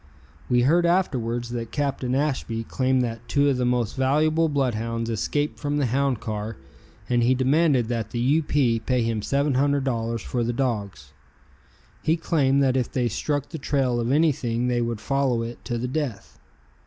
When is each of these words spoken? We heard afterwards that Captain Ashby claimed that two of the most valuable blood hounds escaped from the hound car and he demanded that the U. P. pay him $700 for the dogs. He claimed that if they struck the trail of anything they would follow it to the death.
We 0.49 0.61
heard 0.63 0.87
afterwards 0.87 1.51
that 1.51 1.71
Captain 1.71 2.15
Ashby 2.15 2.63
claimed 2.63 3.03
that 3.03 3.27
two 3.27 3.49
of 3.49 3.57
the 3.57 3.65
most 3.67 3.95
valuable 3.95 4.49
blood 4.49 4.73
hounds 4.73 5.11
escaped 5.11 5.59
from 5.59 5.77
the 5.77 5.85
hound 5.85 6.19
car 6.19 6.57
and 7.07 7.21
he 7.21 7.35
demanded 7.35 7.87
that 7.89 8.09
the 8.09 8.17
U. 8.17 8.41
P. 8.41 8.79
pay 8.79 9.03
him 9.03 9.21
$700 9.21 10.21
for 10.21 10.43
the 10.43 10.53
dogs. 10.53 11.13
He 12.01 12.17
claimed 12.17 12.63
that 12.63 12.75
if 12.75 12.91
they 12.91 13.09
struck 13.09 13.49
the 13.49 13.59
trail 13.59 13.99
of 13.99 14.11
anything 14.11 14.65
they 14.69 14.81
would 14.81 14.99
follow 14.99 15.43
it 15.43 15.63
to 15.65 15.77
the 15.77 15.87
death. 15.87 16.39